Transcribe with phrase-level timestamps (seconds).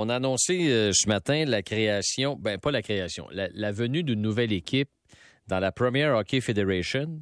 [0.00, 4.22] On a annoncé euh, ce matin la création, ben pas la création, la, venue d'une
[4.22, 4.90] nouvelle équipe
[5.48, 7.20] dans la Premier Hockey Federation.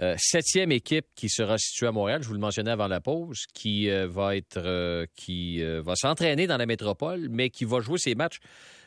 [0.00, 3.44] Euh, septième équipe qui sera située à Montréal, je vous le mentionnais avant la pause,
[3.52, 8.14] qui euh, va être, qui va s'entraîner dans la métropole, mais qui va jouer ses
[8.14, 8.38] matchs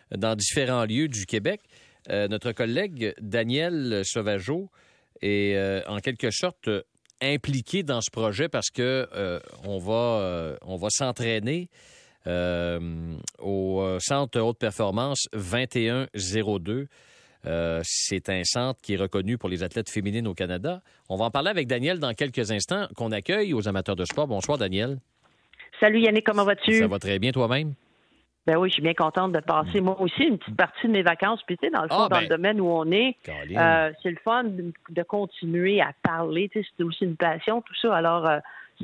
[0.09, 1.61] dans différents lieux du Québec.
[2.09, 4.71] notre collègue Daniel Sauvageau
[5.21, 6.69] est en quelque sorte
[7.21, 9.07] impliqué dans ce projet parce que
[9.63, 11.69] on va, s'entraîner
[12.27, 16.87] au euh, centre haute performance 2102.
[17.45, 20.81] Euh, c'est un centre qui est reconnu pour les athlètes féminines au Canada.
[21.09, 24.27] On va en parler avec Daniel dans quelques instants, qu'on accueille aux amateurs de sport.
[24.27, 24.97] Bonsoir, Daniel.
[25.79, 26.73] Salut Yannick, comment vas-tu?
[26.73, 27.73] Ça va très bien toi-même?
[28.47, 31.03] Ben oui, je suis bien contente de passer moi aussi une petite partie de mes
[31.03, 31.41] vacances.
[31.45, 34.09] Puis tu sais, dans le fond, ah, dans le ben, domaine où on est, c'est
[34.09, 36.49] le fun de, continuer à parler.
[36.49, 37.95] Tu sais, c'est aussi une passion, tout ça.
[37.95, 38.29] Alors,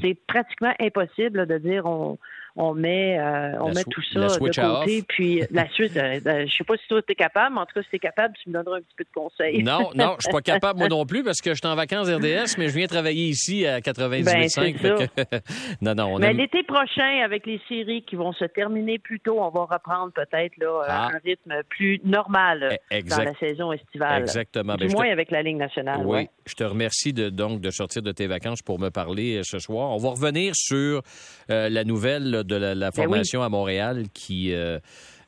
[0.02, 2.18] c'est pratiquement impossible de dire on,
[2.56, 5.04] on met, euh, on met tout ça de côté.
[5.08, 7.66] Puis la suite, euh, ben, je sais pas si toi tu es capable, mais en
[7.66, 9.64] tout cas, si tu es capable, tu me donneras un petit peu de conseils.
[9.64, 12.08] Non, non, je suis pas capable moi non plus parce que je suis en vacances
[12.08, 14.82] RDS, mais je viens travailler ici à 98.5.
[14.82, 15.42] Ben,
[15.82, 19.50] non, non, Mais l'été prochain, avec les séries qui vont se terminer plus tôt, on
[19.50, 21.10] va reprendre peut-être là, euh, ah.
[21.12, 24.22] un rythme plus normal eh, dans la saison estivale.
[24.22, 24.76] Exactement.
[24.76, 26.02] Du ben, moins avec la Ligue nationale.
[26.06, 29.58] Oui, je te remercie de, donc de sortir de tes vacances pour me parler ce
[29.58, 29.90] soir.
[29.90, 31.02] On va revenir sur
[31.50, 34.80] la nouvelle de la, ben formation à Montréal qui euh,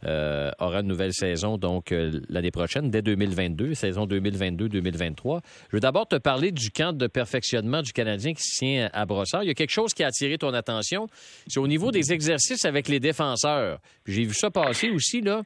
[0.06, 5.42] euh, aura une nouvelle saison donc euh, l'année prochaine, dès 2022, saison 2022-2023.
[5.70, 9.06] Je veux d'abord te parler du camp de perfectionnement du Canadien qui se tient à
[9.06, 9.44] Brossard.
[9.44, 11.08] Il y a quelque chose qui a attiré ton attention,
[11.48, 13.80] c'est au niveau des exercices avec les défenseurs.
[14.06, 15.44] J'ai vu ça passer aussi, là.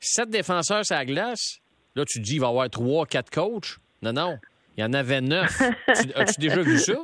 [0.00, 1.58] Sept défenseurs sur la glace.
[1.94, 3.78] Là, tu te dis, il va y avoir trois, quatre coachs.
[4.00, 4.38] Non, non.
[4.76, 5.60] Il y en avait neuf.
[6.14, 6.94] As-tu déjà vu ça?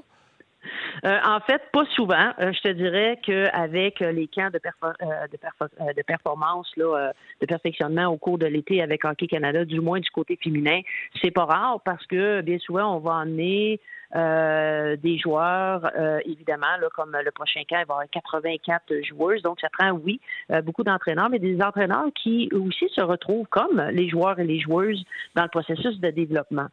[1.05, 2.33] Euh, en fait, pas souvent.
[2.41, 8.17] Euh, je te dirais qu'avec les camps de, euh, de, performance, là, de perfectionnement au
[8.17, 10.81] cours de l'été avec Hockey Canada, du moins du côté féminin,
[11.23, 13.81] c'est pas rare parce que bien souvent, on va emmener
[14.15, 15.91] des joueurs,
[16.25, 19.43] évidemment, là, comme le prochain camp, il va y avoir 84 joueuses.
[19.43, 20.21] Donc, ça prend, oui,
[20.63, 25.05] beaucoup d'entraîneurs, mais des entraîneurs qui aussi se retrouvent comme les joueurs et les joueuses
[25.35, 26.69] dans le processus de développement.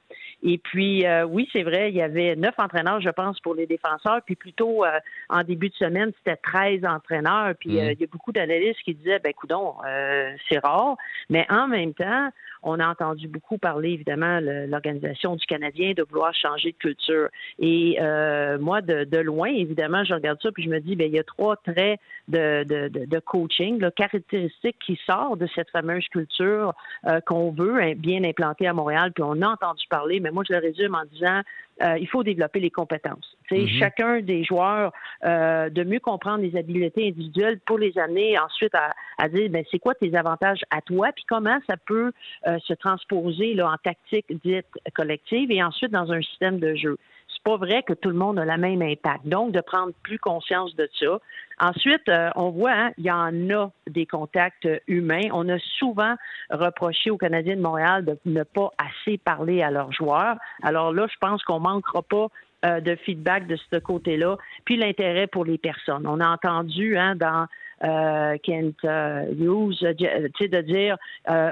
[0.45, 3.65] Et puis, euh, oui, c'est vrai, il y avait neuf entraîneurs, je pense, pour les
[3.65, 4.21] défenseurs.
[4.25, 4.99] Puis plutôt, euh,
[5.29, 7.53] en début de semaine, c'était 13 entraîneurs.
[7.57, 7.91] Puis euh, mhm.
[7.93, 9.75] il y a beaucoup d'analystes qui disaient, ben, coudon,
[10.49, 10.97] c'est rare.
[11.29, 12.29] Mais en même temps,
[12.63, 17.29] on a entendu beaucoup parler, évidemment, l'organisation du Canadien de vouloir changer de culture.
[17.59, 17.97] Et
[18.59, 21.23] moi, de, loin, évidemment, je regarde ça, puis je me dis, ben, il y a
[21.23, 26.73] trois traits de, de, de coaching, là, caractéristiques qui sortent de cette fameuse culture
[27.25, 29.11] qu'on veut hein, bien implanter à Montréal.
[29.13, 31.41] Puis on a entendu parler, mais moi, je le résume en disant
[31.81, 33.35] euh, il faut développer les compétences.
[33.49, 33.67] C'est mhm.
[33.67, 38.91] Chacun des joueurs, euh, de mieux comprendre les habiletés individuelles pour les amener ensuite à,
[39.17, 42.11] à dire ben, c'est quoi tes avantages à toi, puis comment ça peut
[42.47, 46.97] euh, se transposer là, en tactique dite collective et ensuite dans un système de jeu
[47.43, 49.27] pas vrai que tout le monde a le même impact.
[49.27, 51.19] Donc, de prendre plus conscience de ça.
[51.59, 55.29] Ensuite, euh, on voit, hein, il y en a des contacts humains.
[55.31, 56.15] On a souvent
[56.49, 60.37] reproché aux Canadiens de Montréal de ne pas assez parler à leurs joueurs.
[60.63, 62.27] Alors là, je pense qu'on manquera pas
[62.63, 64.37] euh, de feedback de ce côté-là.
[64.65, 66.07] Puis l'intérêt pour les personnes.
[66.07, 67.47] On a entendu hein, dans
[67.83, 70.97] euh, Kent euh, Hughes, euh, de dire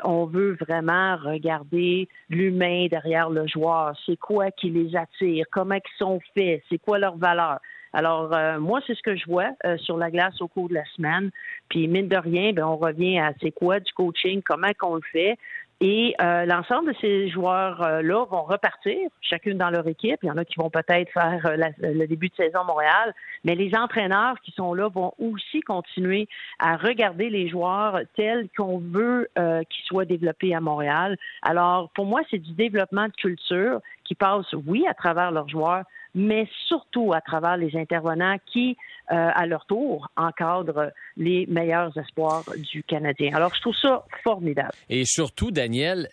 [0.04, 3.94] on veut vraiment regarder l'humain derrière le joueur.
[4.06, 5.46] C'est quoi qui les attire?
[5.52, 6.64] Comment ils sont faits?
[6.70, 7.60] C'est quoi leur valeur?
[7.94, 11.30] Alors, moi, c'est ce que je vois sur la glace au cours de la semaine.
[11.68, 15.02] Puis, mine de rien, ben, on revient à c'est quoi du coaching, comment qu'on le
[15.12, 15.38] fait?
[15.84, 20.20] Et euh, l'ensemble de ces joueurs-là vont repartir, chacune dans leur équipe.
[20.22, 23.56] Il y en a qui vont peut-être faire euh, le début de saison Montréal, mais
[23.56, 29.28] les entraîneurs qui sont là vont aussi continuer à regarder les joueurs tels qu'on veut
[29.40, 31.18] euh, qu'ils soient développés à Montréal.
[31.42, 35.84] Alors, pour moi, c'est du développement de culture qui passe, oui, à travers leurs joueurs,
[36.14, 38.78] mais surtout à travers les intervenants qui,
[39.12, 43.34] euh, à leur tour, encadrent les meilleurs espoirs du Canadien.
[43.34, 44.74] Alors, je trouve ça formidable.
[44.90, 46.10] Et surtout, Daniel,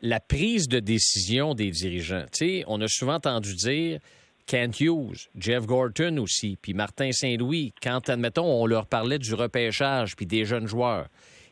[0.00, 2.24] la prise de décision des dirigeants.
[2.32, 4.00] Tu sais, on a souvent entendu dire
[4.46, 10.16] Kent Hughes, Jeff Gorton aussi, puis Martin Saint-Louis, quand, admettons, on leur parlait du repêchage
[10.16, 11.08] puis des jeunes joueurs,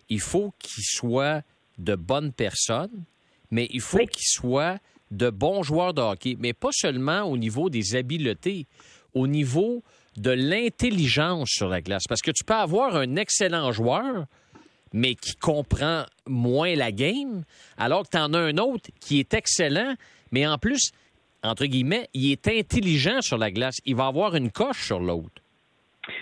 [0.08, 1.40] il faut qu'ils soient
[1.78, 3.05] de bonnes personnes,
[3.50, 4.76] mais il faut qu'ils soient
[5.12, 8.67] de bons joueurs de hockey, mais pas seulement au niveau des habiletés,
[9.14, 9.82] au niveau
[10.17, 12.05] de l'intelligence sur la glace.
[12.09, 14.25] Parce que tu peux avoir un excellent joueur,
[14.93, 17.44] mais qui comprend moins la game,
[17.79, 19.94] alors que tu en as un autre qui est excellent,
[20.32, 20.93] mais en plus,
[21.43, 23.81] entre guillemets, il est intelligent sur la glace.
[23.85, 25.43] Il va avoir une coche sur l'autre.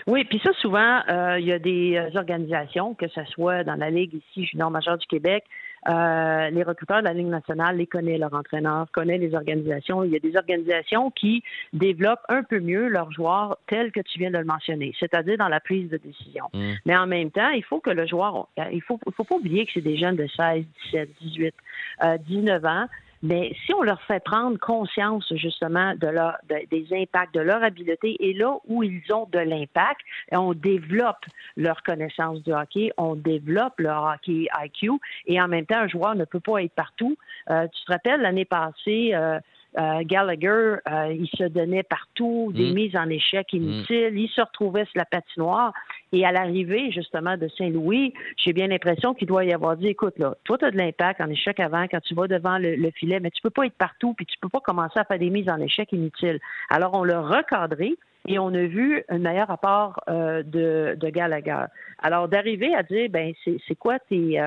[0.07, 3.75] Oui, puis ça, souvent, euh, il y a des euh, organisations, que ce soit dans
[3.75, 5.43] la Ligue ici, junior majeur du Québec,
[5.89, 10.03] euh, les recruteurs de la Ligue nationale les connaissent, leur entraîneur, connaissent les organisations.
[10.03, 11.43] Il y a des organisations qui
[11.73, 15.47] développent un peu mieux leurs joueurs tels que tu viens de le mentionner, c'est-à-dire dans
[15.47, 16.45] la prise de décision.
[16.53, 16.71] Mm.
[16.85, 19.65] Mais en même temps, il faut que le joueur, il faut, il faut pas oublier
[19.65, 21.55] que c'est des jeunes de 16, 17, 18,
[22.27, 22.85] 19 ans
[23.23, 28.15] mais si on leur fait prendre conscience justement de leur des impacts, de leur habileté,
[28.19, 30.01] et là où ils ont de l'impact,
[30.31, 31.25] on développe
[31.55, 34.91] leur connaissance du hockey, on développe leur hockey IQ,
[35.25, 37.17] et en même temps, un joueur ne peut pas être partout.
[37.49, 39.39] Euh, tu te rappelles l'année passée, euh,
[39.79, 42.73] euh, Gallagher, euh, il se donnait partout des mm.
[42.73, 44.17] mises en échec inutiles.
[44.17, 45.73] Il se retrouvait sur la patinoire.
[46.13, 50.17] Et à l'arrivée, justement, de Saint-Louis, j'ai bien l'impression qu'il doit y avoir dit, écoute,
[50.19, 53.19] là, toi, tu as de l'impact en échec avant quand tu vas devant le, filet,
[53.21, 55.49] mais tu peux pas être partout, puis tu peux pas commencer à faire des mises
[55.49, 56.39] en échec inutiles.
[56.69, 57.95] Alors, on l'a recadré.
[58.27, 61.65] Et on a vu un meilleur rapport euh, de, de Gallagher.
[61.99, 64.39] Alors, d'arriver à dire, ben, c'est quoi tes,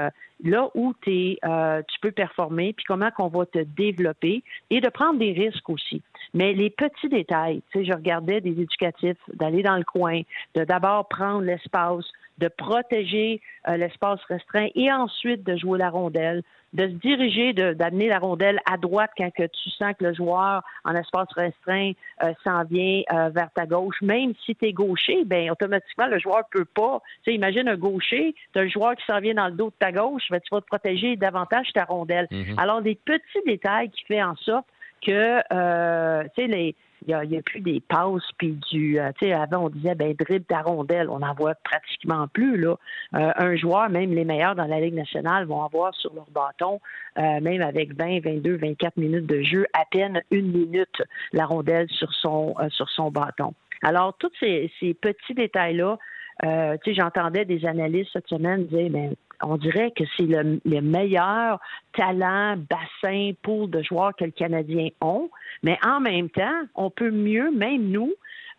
[0.42, 4.88] là où es, euh, tu peux performer, puis comment qu'on va te développer, et de
[4.88, 6.02] prendre des risques aussi.
[6.34, 10.20] Mais les petits détails, tu sais, je regardais des éducatifs, d'aller dans le coin,
[10.54, 12.04] de d'abord prendre l'espace,
[12.38, 16.42] de protéger euh, l'espace restreint et ensuite de jouer la rondelle,
[16.72, 20.62] de se diriger, d'amener la rondelle à droite quand que tu sens que le joueur
[20.84, 21.92] en espace restreint
[22.22, 24.02] euh, s'en vient euh, vers ta gauche.
[24.02, 27.00] Même si tu es gaucher, ben automatiquement, le joueur peut pas.
[27.22, 29.76] Tu sais, imagine un gaucher, tu un joueur qui s'en vient dans le dos de
[29.78, 32.26] ta gauche, ben, tu vas te protéger davantage ta rondelle.
[32.32, 32.60] Mm-hmm.
[32.60, 34.66] Alors, des petits détails qui font en sorte
[35.04, 36.74] que, les
[37.06, 40.14] il n'y a, plus des passes puis du euh, tu sais avant on disait ben
[40.14, 42.76] dribble ta rondelle on n'en voit pratiquement plus là.
[43.14, 46.80] Euh, un joueur même les meilleurs dans la Ligue nationale vont avoir sur leur bâton
[47.18, 51.02] euh, même avec 20 22 24 minutes de jeu à peine une minute
[51.32, 53.52] la rondelle sur son sur son bâton.
[53.82, 55.98] Alors tous ces, ces petits détails là
[56.42, 56.48] tu
[56.84, 61.60] sais j'entendais des analystes cette semaine dire ben on dirait que c'est le, meilleur
[61.96, 65.30] talent, bassin, pool de joueurs que les Canadiens ont.
[65.62, 68.12] Mais en même temps, on peut mieux, même nous,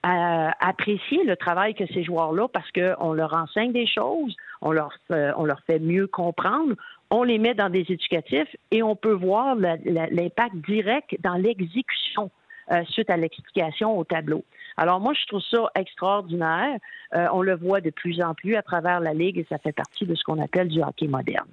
[0.05, 4.91] euh, apprécier le travail que ces joueurs-là parce qu'on leur enseigne des choses, on leur,
[5.09, 6.75] on leur fait mieux comprendre,
[7.09, 12.29] on les met dans des éducatifs et on peut voir l'impact direct dans l'exécution
[12.71, 14.43] euh, suite à l'explication au tableau.
[14.77, 16.77] Alors moi, je trouve ça extraordinaire.
[17.13, 19.71] Euh, on le voit de plus en plus à travers la Ligue et ça fait
[19.71, 21.47] partie de ce qu'on appelle du hockey moderne.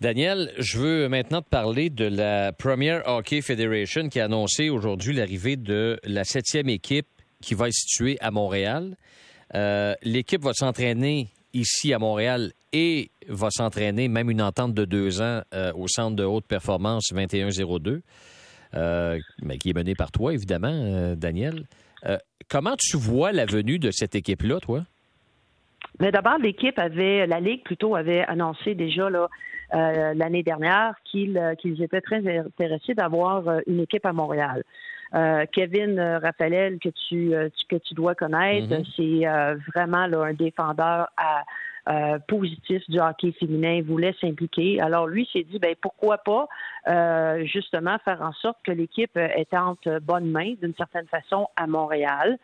[0.00, 5.12] Daniel, je veux maintenant te parler de la Premier Hockey Federation qui a annoncé aujourd'hui
[5.12, 7.08] l'arrivée de la septième équipe
[7.42, 8.96] qui va être située à Montréal.
[9.54, 15.20] Euh, l'équipe va s'entraîner ici à Montréal et va s'entraîner même une entente de deux
[15.20, 18.02] ans euh, au centre de haute performance 2102,
[19.42, 21.64] mais qui est mené par toi, évidemment, Daniel.
[22.48, 24.82] Comment tu vois la venue de cette équipe-là, toi?
[26.00, 29.28] Mais d'abord, l'équipe avait, la Ligue plutôt avait annoncé déjà là,
[29.74, 34.62] euh, l'année dernière qu'ils euh, qu'ils étaient très intéressés d'avoir euh, une équipe à Montréal.
[35.52, 37.32] Kevin Raphaël que tu,
[37.70, 38.86] que tu dois connaître, mm-hmm.
[38.94, 41.44] c'est vraiment là, un défendeur à,
[41.88, 44.80] euh, positif du hockey féminin voulait s'impliquer.
[44.80, 46.46] Alors lui s'est dit ben pourquoi pas
[46.86, 51.66] euh, justement faire en sorte que l'équipe est entre bonnes mains d'une certaine façon à
[51.66, 52.38] Montréal.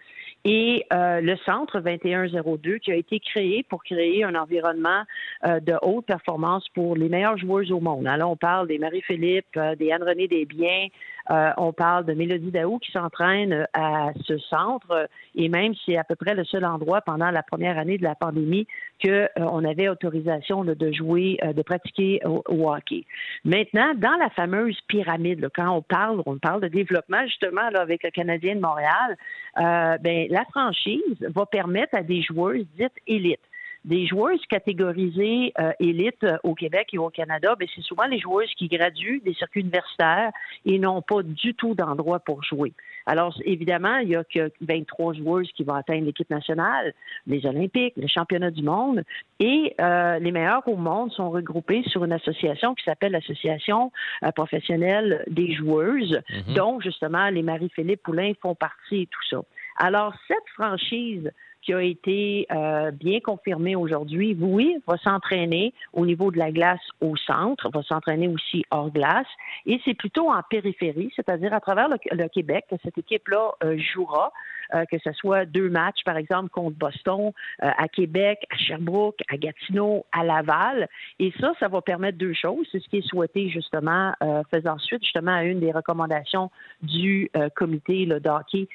[0.46, 5.02] Et euh, le centre 2102 qui a été créé pour créer un environnement
[5.44, 8.06] de haute performance pour les meilleures joueuses au monde.
[8.06, 10.88] Alors on parle des Marie-Philippe, des Anne-Renée Desbiens,
[11.28, 16.16] on parle de Mélodie Daou qui s'entraîne à ce centre et même c'est à peu
[16.16, 18.66] près le seul endroit pendant la première année de la pandémie
[19.02, 23.04] que euh, on avait autorisation de jouer, euh, de pratiquer au, hockey.
[23.44, 28.10] Maintenant, dans la fameuse pyramide, quand on parle, on parle de développement justement avec le
[28.10, 29.16] Canadien de Montréal,
[29.58, 33.40] euh, ben, la franchise va permettre à des joueuses dites élites
[33.84, 38.18] des joueuses catégorisées euh, élites euh, au Québec et au Canada, ben, c'est souvent les
[38.18, 40.30] joueuses qui graduent des circuits universitaires
[40.64, 42.72] et n'ont pas du tout d'endroit pour jouer.
[43.06, 46.94] Alors, évidemment, il y a que 23 joueuses qui vont atteindre l'équipe nationale,
[47.26, 49.04] les Olympiques, les championnats du monde,
[49.38, 53.92] et euh, les meilleurs au monde sont regroupés sur une association qui s'appelle l'Association
[54.34, 56.54] professionnelle des joueuses, mm-hmm.
[56.54, 59.42] dont justement les Marie-Philippe Poulain font partie et tout ça.
[59.76, 61.30] Alors, cette franchise
[61.64, 66.80] qui a été euh, bien confirmé aujourd'hui, oui, va s'entraîner au niveau de la glace
[67.00, 69.26] au centre, va s'entraîner aussi hors glace,
[69.66, 74.32] et c'est plutôt en périphérie, c'est-à-dire à travers le, Québec que cette équipe-là euh, jouera.
[74.72, 80.06] Que ce soit deux matchs, par exemple, contre Boston, à Québec, à Sherbrooke, à Gatineau,
[80.12, 80.88] à Laval.
[81.18, 82.66] Et ça, ça va permettre deux choses.
[82.72, 84.12] C'est ce qui est souhaité, justement,
[84.52, 86.50] faisant suite, justement, à une des recommandations
[86.82, 88.68] du comité là, d'hockey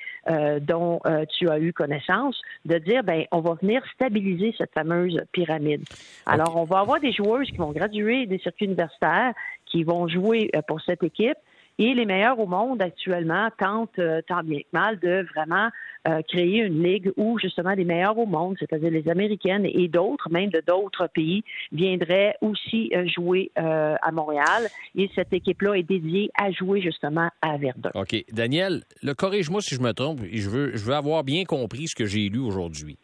[0.61, 5.83] dont tu as eu connaissance, de dire, ben, on va venir stabiliser cette fameuse pyramide.
[6.25, 9.33] Alors, on va avoir des joueurs qui vont graduer des circuits universitaires,
[9.65, 11.37] qui vont jouer euh, pour cette équipe.
[11.79, 15.69] Et les meilleurs au monde actuellement tentent, euh, tant bien que mal, de vraiment
[16.07, 20.29] euh, créer une ligue où justement les meilleurs au monde, c'est-à-dire les Américaines et d'autres,
[20.29, 24.67] même de d'autres pays, viendraient aussi jouer à Montréal.
[24.95, 27.91] Et cette équipe-là est dédiée à jouer justement à Verdun.
[27.95, 28.15] OK.
[28.31, 30.19] Daniel, le corrige-moi si je me trompe.
[30.31, 32.97] Je veux, je veux avoir bien compris ce que j'ai lu aujourd'hui.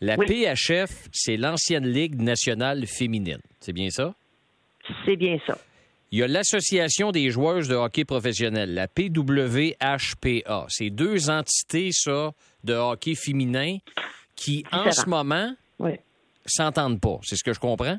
[0.00, 3.40] La PHF, c'est l'ancienne Ligue nationale féminine.
[3.60, 4.14] C'est bien ça?
[5.04, 5.58] C'est bien ça.
[6.10, 10.64] Il y a l'Association des joueuses de hockey professionnel, la PWHPA.
[10.68, 12.30] C'est deux entités, ça,
[12.64, 13.76] de hockey féminin
[14.34, 15.52] qui, en ce moment,
[16.46, 17.18] s'entendent pas.
[17.22, 17.98] C'est ce que je comprends?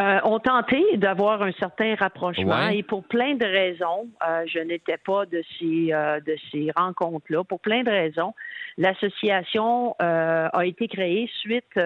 [0.00, 4.96] Euh, ont tenté d'avoir un certain rapprochement et pour plein de raisons, euh, je n'étais
[4.96, 7.42] pas de ces euh, de ces rencontres-là.
[7.42, 8.32] Pour plein de raisons,
[8.76, 11.78] l'association a été créée suite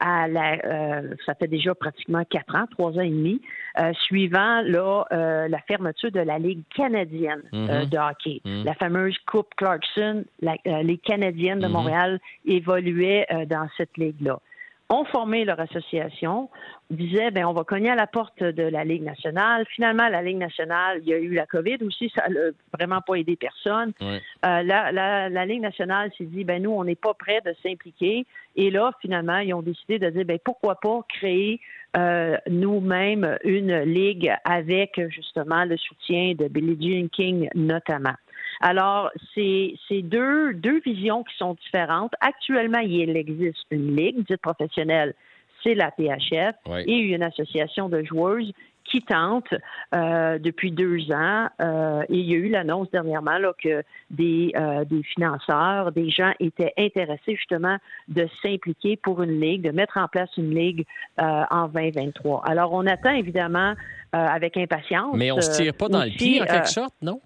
[0.00, 3.40] à la, euh, ça fait déjà pratiquement quatre ans, trois ans et demi,
[3.78, 7.86] euh, suivant là euh, la fermeture de la Ligue canadienne mhm.
[7.86, 8.64] de hockey, mhm.
[8.64, 10.24] la fameuse Coupe Clarkson.
[10.40, 11.72] La, les Canadiennes de mhm.
[11.72, 14.38] Montréal évoluaient dans cette ligue-là
[14.88, 16.48] ont formé leur association,
[16.90, 19.64] disaient ben on va cogner à la porte de la Ligue nationale.
[19.74, 23.14] Finalement, la Ligue nationale, il y a eu la COVID aussi, ça n'a vraiment pas
[23.14, 23.92] aidé personne.
[24.00, 27.54] Euh, la, la, la, Ligue nationale s'est dit ben nous, on n'est pas prêts de
[27.62, 28.26] s'impliquer.
[28.54, 31.60] Et là, finalement, ils ont décidé de dire ben pourquoi pas créer
[31.96, 38.14] euh, nous-mêmes une ligue avec justement le soutien de Billie Jean King notamment.
[38.60, 42.12] Alors, c'est deux, deux visions qui sont différentes.
[42.20, 45.14] Actuellement, il existe une ligue dite professionnelle,
[45.62, 46.54] c'est la PHF,
[46.86, 48.52] et une association de joueuses
[48.90, 49.52] qui tente
[49.94, 51.48] euh, depuis deux ans.
[51.60, 56.10] Euh, et il y a eu l'annonce dernièrement là, que des, euh, des financeurs, des
[56.10, 60.84] gens étaient intéressés justement de s'impliquer pour une ligue, de mettre en place une ligue
[61.18, 62.44] en 2023.
[62.46, 63.74] Alors, on attend évidemment
[64.12, 65.14] avec impatience.
[65.16, 67.20] Mais on ne se tire pas dans le pied en quelque sorte, non?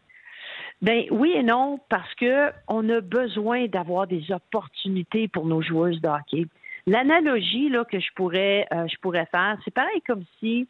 [0.83, 6.01] Ben oui et non, parce que on a besoin d'avoir des opportunités pour nos joueuses
[6.01, 6.47] de hockey.
[6.87, 10.67] L'analogie que je pourrais euh, je pourrais faire, c'est pareil comme si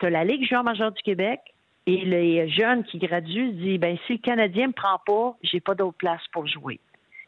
[0.00, 1.40] tu as la Ligue junior majeure du Québec
[1.86, 5.76] et les jeunes qui graduent disent ben si le Canadien me prend pas, j'ai pas
[5.76, 6.80] d'autre place pour jouer.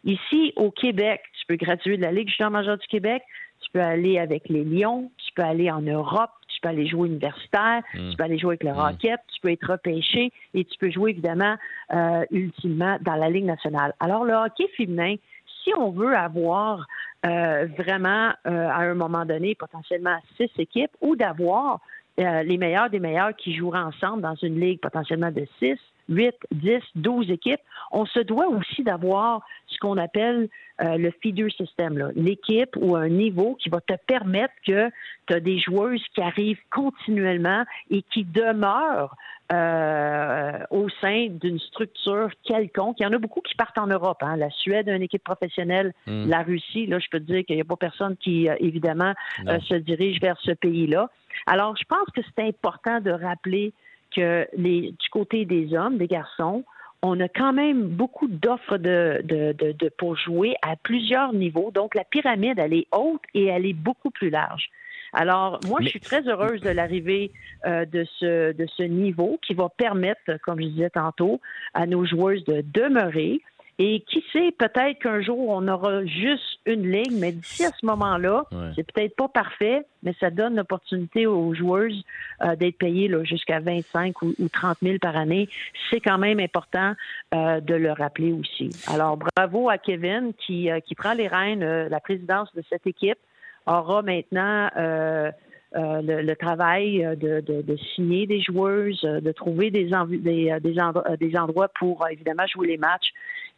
[0.03, 3.23] Ici au Québec, tu peux graduer de la Ligue junior majeure du Québec,
[3.61, 6.33] tu peux aller avec les Lions, tu peux aller en Europe,
[6.65, 8.11] peux aller jouer universitaire, hmm.
[8.11, 8.79] tu peux aller jouer avec le hmm.
[8.79, 11.57] Rocket, tu peux être repêché et tu peux jouer évidemment
[11.93, 13.95] euh, ultimement dans la Ligue nationale.
[14.01, 15.17] Alors le hockey féminin,
[15.63, 16.87] si on veut avoir
[17.27, 21.81] euh, vraiment euh, à un moment donné potentiellement six équipes ou d'avoir
[22.17, 25.77] les meilleurs des meilleurs qui joueraient ensemble dans une ligue potentiellement de six,
[26.09, 30.49] 8, 10, 12 équipes, on se doit aussi d'avoir ce qu'on appelle
[30.83, 34.91] euh, le feeder system, l'équipe ou un niveau qui va te permettre que
[35.27, 39.17] tu as des joueuses qui arrivent continuellement et qui demeurent
[39.53, 42.97] euh, au sein d'une structure quelconque.
[42.99, 44.23] Il y en a beaucoup qui partent en Europe.
[44.23, 44.37] Hein.
[44.37, 45.93] La Suède a une équipe professionnelle.
[46.07, 46.29] Hmm.
[46.29, 49.13] La Russie, là, je peux te dire qu'il n'y a pas personne qui, euh, évidemment,
[49.47, 51.11] se dirige vers ce pays-là.
[51.47, 53.73] Alors, je pense que c'est important de rappeler
[54.15, 56.65] que les, du côté des hommes, des garçons,
[57.03, 61.71] on a quand même beaucoup d'offres de, de, pour jouer à plusieurs niveaux.
[61.71, 64.71] Donc, la pyramide, elle est haute et elle est beaucoup plus large.
[65.13, 67.31] Alors, moi, je suis très heureuse de l'arrivée
[67.67, 71.41] euh, de, ce, de ce niveau qui va permettre, comme je disais tantôt,
[71.73, 73.41] à nos joueuses de demeurer,
[73.79, 77.85] et qui sait, peut-être qu'un jour, on aura juste une ligne, mais d'ici à ce
[77.87, 78.45] moment-là,
[78.77, 82.05] c'est peut-être pas parfait, mais ça donne l'opportunité aux joueuses
[82.43, 85.49] euh, d'être payées jusqu'à 25 ou, 30 000 par année.
[85.91, 86.95] C'est quand même important
[87.35, 88.71] euh, de le rappeler aussi.
[88.87, 93.19] Alors, bravo à Kevin qui, euh, qui prend les rênes, la présidence de cette équipe
[93.67, 101.37] aura maintenant le, travail de, de, signer des joueuses, de trouver des, des, des, des
[101.37, 103.11] endroits pour évidemment jouer les matchs.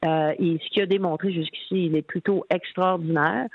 [0.05, 3.47] Euh, et ce qu'il a démontré jusqu'ici, il est plutôt extraordinaire.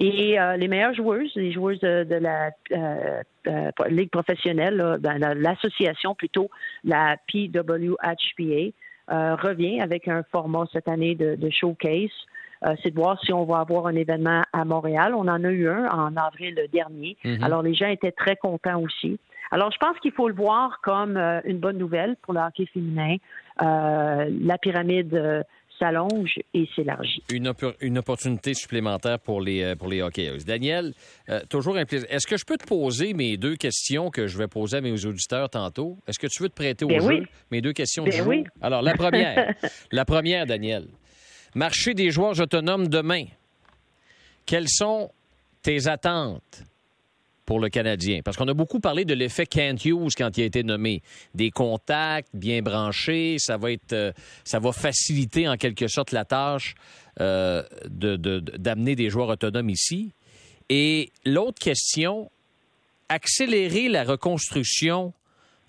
[0.00, 6.50] Et euh, les meilleures joueuses, les joueuses de, la euh, Ligue professionnelle, ben, l'association plutôt,
[6.82, 8.72] la PWHPA,
[9.08, 12.10] revient avec un format cette année de, showcase.
[12.82, 15.14] c'est de voir si on va avoir un événement à Montréal.
[15.14, 17.16] On en a eu un en avril dernier.
[17.22, 17.44] Mm-hmm.
[17.44, 19.20] Alors, les gens étaient très contents aussi.
[19.50, 23.16] Alors, je pense qu'il faut le voir comme une bonne nouvelle pour le hockey féminin.
[23.60, 25.44] la pyramide
[25.78, 27.22] s'allonge et s'élargit.
[27.30, 30.44] Une, une, opportunité supplémentaire pour les, euh, pour les hockeyeuses.
[30.44, 30.94] Daniel,
[31.28, 32.06] euh, toujours un plaisir.
[32.10, 35.04] Est-ce que je peux te poser mes deux questions que je vais poser à mes
[35.04, 35.98] auditeurs tantôt?
[36.06, 37.26] Est-ce que tu veux te prêter au ben jeu?
[37.50, 38.44] Mes deux questions ben Oui.
[38.60, 39.54] Alors, la première,
[39.92, 40.86] la première, Daniel.
[41.54, 43.24] Marché des joueurs autonomes demain.
[44.46, 45.10] Quelles sont
[45.62, 46.64] tes attentes?
[47.46, 48.20] Pour le Canadien?
[48.24, 51.02] Parce qu'on a beaucoup parlé de l'effet Kent Hughes quand il a été nommé.
[51.34, 54.12] Des contacts bien branchés, ça va être, euh,
[54.44, 56.74] ça va faciliter en quelque sorte la tâche
[57.20, 60.12] euh, d'amener des joueurs autonomes ici.
[60.68, 62.30] Et l'autre question,
[63.08, 65.12] accélérer la reconstruction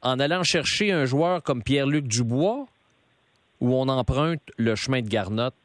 [0.02, 2.68] en allant chercher un joueur comme Pierre-Luc Dubois
[3.60, 5.56] ou on emprunte le chemin de Garnotte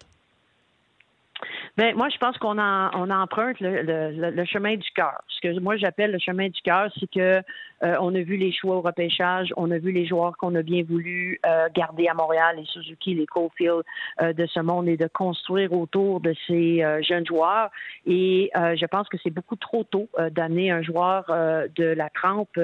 [1.76, 5.22] ben, moi, je pense qu'on on emprunte le, chemin du cœur.
[5.28, 7.42] Ce que moi j'appelle le chemin du cœur, c'est que
[7.82, 10.62] euh, on a vu les choix au repêchage, on a vu les joueurs qu'on a
[10.62, 13.82] bien voulu euh, garder à Montréal, les Suzuki, les Cofield
[14.20, 17.70] euh, de ce monde, et de construire autour de ces jeunes joueurs.
[18.06, 22.58] Et je pense que c'est beaucoup trop tôt d'amener un joueur de la trempe.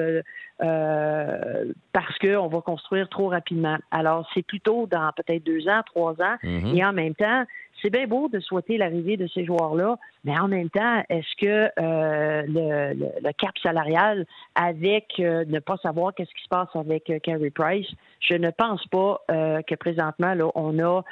[0.59, 3.77] parce qu'on va construire trop rapidement.
[3.91, 6.75] Alors, c'est plutôt dans peut-être deux ans, trois ans, mm-hmm.
[6.75, 7.45] et en même temps,
[7.81, 11.69] c'est bien beau de souhaiter l'arrivée de ces joueurs-là, mais en même temps, est-ce que
[11.79, 17.19] euh, le, cap salarial avec euh, ne pas savoir qu'est-ce qui se passe avec euh,
[17.19, 17.87] Carey Price,
[18.19, 21.03] je ne pense pas que présentement là, on a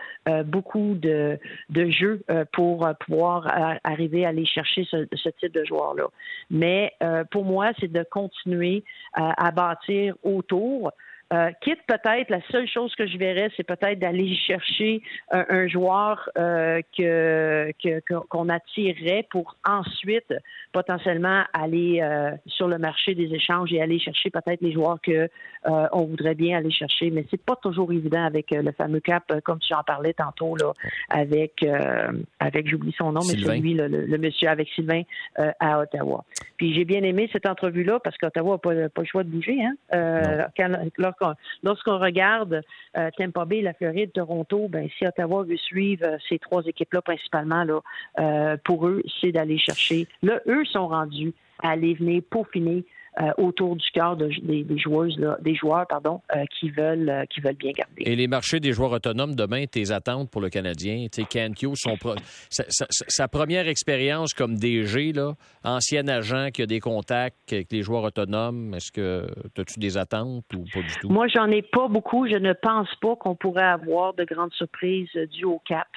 [0.44, 3.48] beaucoup de, de jeux pour pouvoir
[3.84, 6.08] arriver à aller chercher ce, ce type de joueurs-là.
[6.50, 6.94] Mais
[7.32, 10.92] pour moi, c'est de continuer à bâtir autour.
[11.34, 15.02] Euh, quitte peut-être, la seule chose que je verrais, c'est peut-être d'aller chercher
[15.32, 17.72] un, joueur euh, que
[18.30, 20.32] qu'on attirerait pour ensuite
[20.72, 25.28] potentiellement aller euh, sur le marché des échanges et aller chercher peut-être les joueurs que
[25.66, 27.10] on voudrait bien aller chercher.
[27.10, 30.74] Mais c'est pas toujours évident avec le fameux cap, comme tu en parlais tantôt là,
[31.10, 31.66] avec
[32.40, 35.02] avec j'oublie son nom, mais c'est lui le, monsieur avec Sylvain
[35.60, 36.24] à Ottawa.
[36.58, 39.30] Puis j'ai bien aimé cette entrevue là parce qu'Ottawa n'a pas, pas, le choix de
[39.30, 39.58] bouger.
[39.64, 39.76] Hein?
[41.64, 42.62] Lorsqu'on regarde
[42.98, 47.02] euh, Tampa Bay, la Floride, Toronto, ben si Ottawa veut suivre euh, ces trois équipes-là
[47.02, 47.66] principalement,
[48.20, 50.08] euh, pour eux, c'est d'aller chercher.
[50.22, 52.86] Là, eux sont rendus à aller venir peaufiner
[53.22, 54.30] euh, autour du cœur des,
[54.78, 58.04] joueuses, des joueurs pardon, euh, qui veulent euh, qui veulent bien garder.
[58.04, 61.96] Et les marchés des joueurs autonomes demain, tes attentes pour le Canadien, tu sais, son
[62.50, 65.32] sa, première expérience comme DG, là,
[65.64, 69.26] ancien agent qui a des contacts avec les joueurs autonomes, est-ce que
[69.58, 71.08] as-tu des attentes ou pas du tout?
[71.08, 72.28] Moi, j'en ai pas beaucoup.
[72.28, 75.88] Je ne pense pas qu'on pourrait avoir de grandes surprises dues au cap.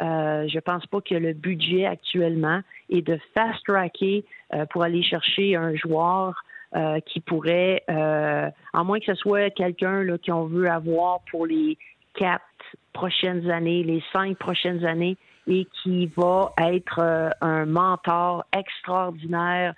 [0.00, 4.24] Euh, je pense pas a le budget actuellement et de fast-tracker
[4.70, 6.44] pour aller chercher un joueur
[6.76, 11.78] euh, qui pourrait, euh, à moins que ce soit quelqu'un qu'on veut avoir pour les
[12.12, 12.44] quatre
[12.92, 19.72] prochaines années, les cinq prochaines années, et qui va être euh, un mentor extraordinaire,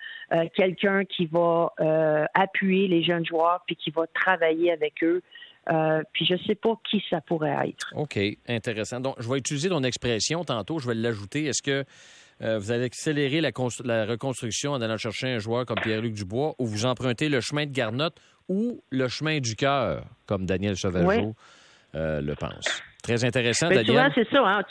[0.56, 1.72] quelqu'un qui va
[2.34, 5.22] appuyer les jeunes joueurs puis qui va travailler avec eux.
[6.12, 7.92] puis je ne sais pas qui ça pourrait être.
[7.94, 8.98] OK, intéressant.
[8.98, 11.44] Donc, je vais utiliser ton expression tantôt, je vais l'ajouter.
[11.44, 11.84] Est-ce que
[12.42, 13.50] euh, vous allez accélérer la,
[14.06, 17.72] reconstruction en allant chercher un joueur comme Pierre-Luc Dubois ou vous empruntez le chemin de
[17.72, 18.16] Garnotte
[18.48, 21.34] ou le chemin du cœur, comme Daniel Sauvageau
[21.94, 22.82] euh, le pense.
[23.02, 24.12] Très intéressant, ben, Daniel.
[24.14, 24.42] c'est ça.
[24.44, 24.62] Hein.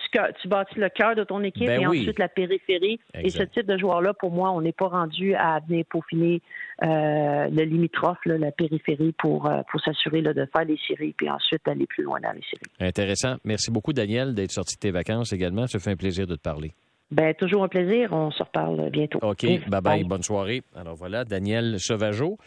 [0.41, 2.99] Tu, bâtis le cœur de ton équipe ben et ensuite la périphérie.
[3.15, 6.41] Et ce type de joueur-là, pour moi, on n'est pas rendu à venir peaufiner
[6.83, 11.87] euh, le limitrophe, la périphérie, pour, pour s'assurer de faire les séries puis ensuite aller
[11.87, 12.71] plus loin dans les séries.
[12.79, 13.37] Intéressant.
[13.43, 15.65] Merci beaucoup, Daniel, d'être sorti de tes vacances également.
[15.65, 16.73] Ça fait un plaisir de te parler.
[17.11, 18.11] Ben, toujours un plaisir.
[18.11, 19.19] On se reparle bientôt.
[19.21, 19.45] OK.
[19.67, 20.03] Bye bye.
[20.03, 20.63] Bonne soirée.
[20.75, 22.37] Alors voilà, Daniel Sauvageau.